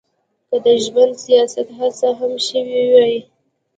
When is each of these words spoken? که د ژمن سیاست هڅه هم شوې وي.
که 0.49 0.57
د 0.65 0.67
ژمن 0.83 1.09
سیاست 1.25 1.67
هڅه 1.79 2.09
هم 2.19 2.33
شوې 2.47 2.83
وي. 2.91 3.17